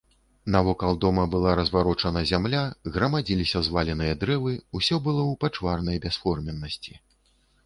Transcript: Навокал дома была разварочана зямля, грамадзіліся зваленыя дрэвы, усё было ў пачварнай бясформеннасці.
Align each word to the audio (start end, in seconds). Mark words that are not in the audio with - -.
Навокал 0.53 0.95
дома 1.03 1.25
была 1.35 1.51
разварочана 1.59 2.23
зямля, 2.31 2.63
грамадзіліся 2.95 3.61
зваленыя 3.69 4.17
дрэвы, 4.25 4.55
усё 4.77 4.95
было 5.09 5.21
ў 5.31 5.33
пачварнай 5.45 5.97
бясформеннасці. 6.09 6.93